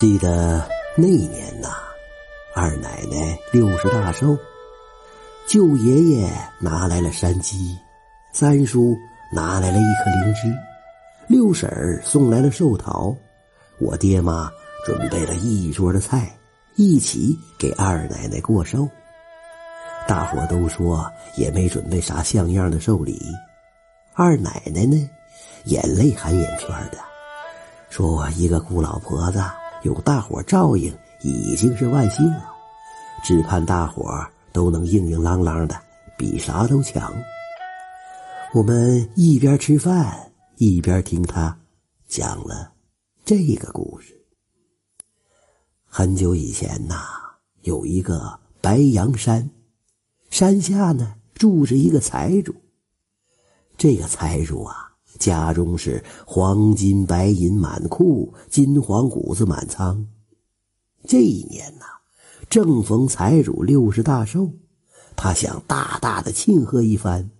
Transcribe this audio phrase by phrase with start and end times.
[0.00, 1.68] 记得那年呐，
[2.52, 4.36] 二奶奶六十大寿，
[5.46, 6.28] 舅爷爷
[6.58, 7.78] 拿来了山鸡，
[8.32, 8.96] 三叔
[9.32, 10.52] 拿来了一颗灵芝，
[11.28, 13.14] 六婶儿送来了寿桃，
[13.78, 14.50] 我爹妈
[14.84, 16.28] 准备了一桌的菜，
[16.74, 18.88] 一起给二奶奶过寿。
[20.08, 23.22] 大伙都说也没准备啥像样的寿礼，
[24.12, 25.08] 二奶奶呢，
[25.66, 26.98] 眼泪含眼圈的，
[27.90, 29.40] 说我一个孤老婆子。
[29.84, 32.50] 有大伙照应已经是万幸了，
[33.22, 35.78] 只盼大伙都能硬硬朗朗的，
[36.16, 37.14] 比啥都强。
[38.54, 41.54] 我们一边吃饭一边听他
[42.08, 42.72] 讲了
[43.26, 44.18] 这个故事。
[45.84, 47.04] 很久以前呐，
[47.60, 49.50] 有一个白杨山，
[50.30, 52.54] 山下呢住着一个财主。
[53.76, 54.83] 这个财主啊。
[55.18, 60.06] 家中是黄金白银满库，金黄谷子满仓。
[61.06, 61.84] 这一年呐，
[62.48, 64.50] 正逢财主六十大寿，
[65.14, 67.30] 他想大大的庆贺一番。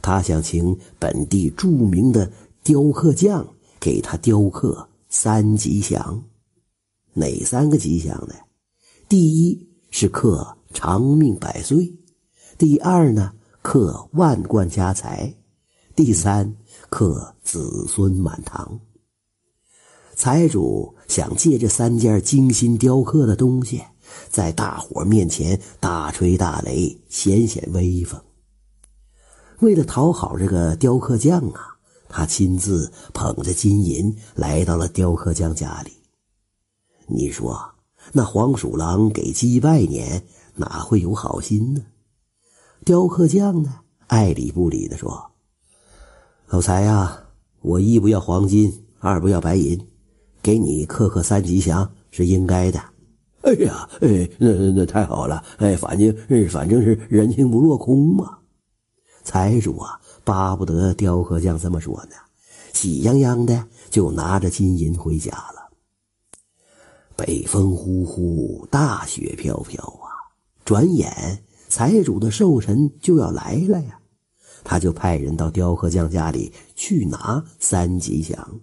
[0.00, 2.30] 他想请本地著名的
[2.62, 3.46] 雕刻匠
[3.80, 6.22] 给他雕刻三吉祥。
[7.12, 8.34] 哪三个吉祥呢？
[9.08, 11.94] 第一是刻长命百岁，
[12.58, 15.34] 第二呢刻万贯家财，
[15.96, 16.54] 第三。
[16.90, 18.78] 刻子孙满堂。
[20.14, 23.82] 财主想借这三件精心雕刻的东西，
[24.28, 28.20] 在大伙面前大吹大擂，显显威风。
[29.60, 31.76] 为了讨好这个雕刻匠啊，
[32.08, 35.90] 他亲自捧着金银来到了雕刻匠家里。
[37.08, 37.58] 你说
[38.12, 40.22] 那黄鼠狼给鸡拜年，
[40.54, 41.82] 哪会有好心呢？
[42.84, 45.32] 雕刻匠呢，爱理不理的说。
[46.48, 47.24] 老财呀，
[47.60, 49.84] 我一不要黄金，二不要白银，
[50.40, 52.78] 给你刻刻三吉祥是应该的。
[53.42, 56.14] 哎呀，哎，那那太好了，哎，反正
[56.48, 58.38] 反正是人情不落空嘛。
[59.24, 62.14] 财主啊，巴不得雕刻匠这么说呢，
[62.72, 65.68] 喜洋洋的就拿着金银回家了。
[67.16, 70.14] 北风呼呼，大雪飘飘啊！
[70.64, 73.98] 转眼财主的寿辰就要来了呀。
[74.68, 78.60] 他就派人到雕刻匠家里去拿三吉祥。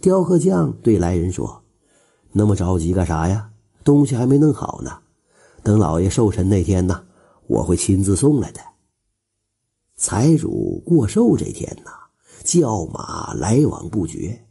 [0.00, 1.62] 雕刻匠对来人说
[2.32, 3.50] ：“那么着急干啥呀？
[3.84, 4.98] 东西还没弄好呢。
[5.62, 7.04] 等老爷寿辰那天呢，
[7.46, 8.60] 我会亲自送来的。”
[9.96, 11.92] 财主过寿这天呐，
[12.42, 14.44] 轿马来往不绝，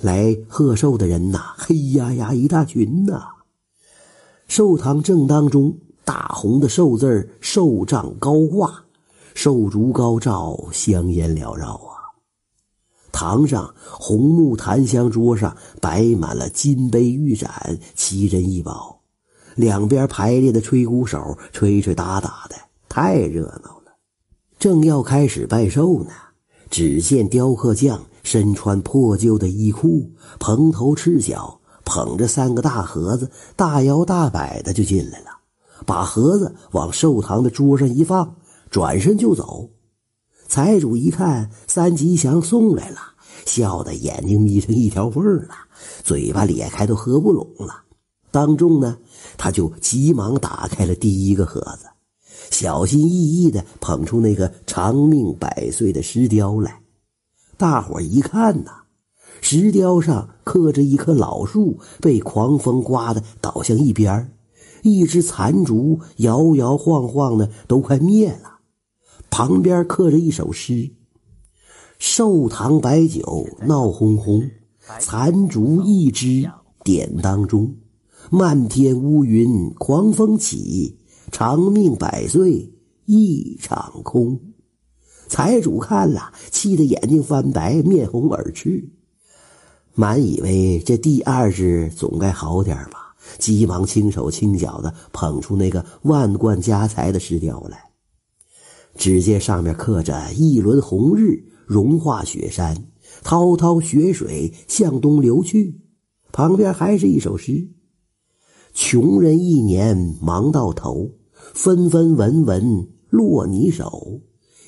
[0.00, 3.28] 来贺寿的人呐，黑压压一大群呐。
[4.48, 8.85] 寿堂正当中，大红的寿字儿寿帐高挂。
[9.36, 12.08] 寿烛高照，香烟缭绕啊！
[13.12, 18.98] 堂上红木檀香桌上摆满了金杯玉盏，奇珍异宝。
[19.54, 22.56] 两边排列的吹鼓手吹吹打打的，
[22.88, 23.92] 太热闹了。
[24.58, 26.10] 正要开始拜寿呢，
[26.70, 30.10] 只见雕刻匠身穿破旧的衣裤，
[30.40, 35.26] 蓬头赤脚，捧着三个大盒子，大摇大摆的就进来了，
[35.84, 38.34] 把盒子往寿堂的桌上一放。
[38.76, 39.70] 转身就走，
[40.48, 42.98] 财主一看三吉祥送来了，
[43.46, 45.48] 笑得眼睛眯成一条缝了，
[46.04, 47.84] 嘴巴咧开都合不拢了。
[48.30, 48.98] 当众呢，
[49.38, 51.86] 他就急忙打开了第一个盒子，
[52.50, 56.82] 小心翼翼地捧出那个长命百岁的石雕来。
[57.56, 58.82] 大伙一看呐，
[59.40, 64.30] 石雕上刻着一棵老树，被狂风刮得倒向一边
[64.82, 68.52] 一只残烛摇摇晃晃的，都快灭了。
[69.36, 70.92] 旁边刻着一首诗
[72.00, 74.50] ：“寿堂白酒闹哄哄，
[74.98, 76.50] 残烛一支
[76.82, 77.74] 点当中。
[78.30, 80.98] 漫天乌云狂风起，
[81.30, 82.72] 长命百岁
[83.04, 84.40] 一场空。”
[85.28, 88.88] 财主看了，气得眼睛翻白，面红耳赤，
[89.92, 97.84] 满以为这第二支总该好点吧，急忙轻手轻脚的捧出那个万贯家财的石雕来。
[98.96, 102.88] 只见上面刻着一轮红日融化雪山，
[103.22, 105.80] 滔滔雪水向东流去。
[106.32, 107.68] 旁边还是一首诗
[108.74, 111.10] ：“穷人一年忙到头，
[111.54, 114.20] 分分文文落你手。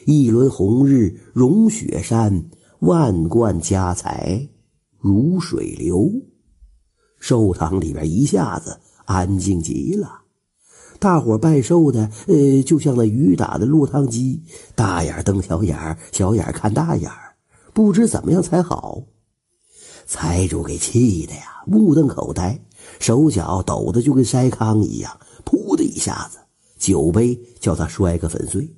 [0.06, 2.48] 一轮红日融雪山，
[2.80, 4.48] 万贯家财
[4.98, 6.10] 如水流。”
[7.20, 10.22] 寿堂里边一下子安静极了。
[10.98, 14.42] 大伙拜寿的，呃，就像那雨打的落汤鸡，
[14.74, 17.08] 大眼瞪小眼，小眼看大眼，
[17.72, 19.02] 不知怎么样才好。
[20.06, 22.58] 财主给气的呀，目瞪口呆，
[22.98, 26.38] 手脚抖得就跟筛糠一样，噗的一下子，
[26.78, 28.68] 酒杯叫他摔个粉碎。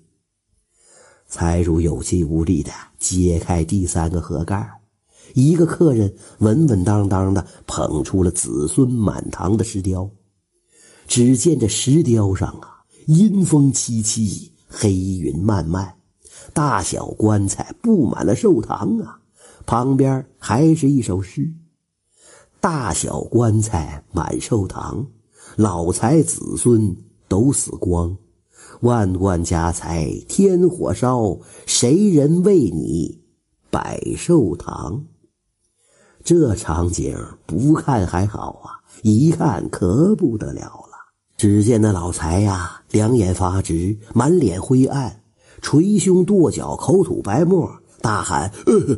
[1.26, 4.68] 财主有气无力的揭开第三个盒盖，
[5.32, 10.10] 一个客人稳稳当当的捧出了子孙满堂的石雕。
[11.10, 15.96] 只见这石雕上啊，阴风凄凄，黑云漫漫，
[16.52, 19.18] 大小棺材布满了寿堂啊。
[19.66, 21.52] 旁边还是一首诗
[22.62, 25.04] ：“大小棺材满寿堂，
[25.56, 26.96] 老财子孙
[27.26, 28.16] 都死光，
[28.82, 33.20] 万贯家财天火烧，谁人为你
[33.68, 35.06] 摆寿堂？”
[36.22, 40.89] 这场景不看还好啊，一看可不得了了。
[41.40, 45.22] 只见那老财呀，两眼发直，满脸灰暗，
[45.62, 47.80] 捶胸跺脚，口吐白沫。
[48.02, 48.52] 大喊：“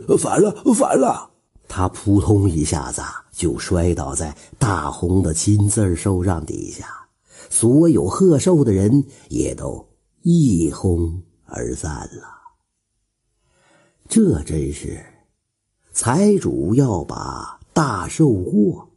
[0.09, 1.31] 呃，反了，反了！”
[1.69, 3.01] 他扑通一下子
[3.31, 6.85] 就摔倒在大红的金字寿帐底下，
[7.49, 9.89] 所有贺寿的人也都
[10.23, 12.25] 一哄而散了。
[14.09, 15.01] 这真是
[15.93, 18.89] 财主要把大寿过，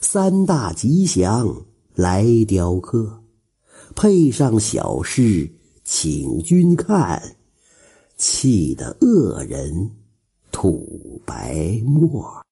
[0.00, 1.52] 三大吉祥
[1.94, 3.22] 来雕刻，
[3.94, 5.50] 配上小诗，
[5.84, 7.36] 请君看。
[8.16, 9.90] 气得恶人
[10.52, 12.42] 吐白沫。